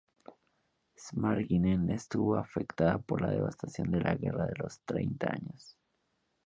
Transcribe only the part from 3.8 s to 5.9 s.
de la Guerra de los Treinta Años.